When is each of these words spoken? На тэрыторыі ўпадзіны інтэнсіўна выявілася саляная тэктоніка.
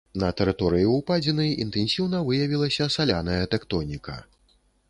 На 0.21 0.27
тэрыторыі 0.39 0.87
ўпадзіны 0.91 1.45
інтэнсіўна 1.67 2.23
выявілася 2.31 2.91
саляная 2.97 3.39
тэктоніка. 3.53 4.21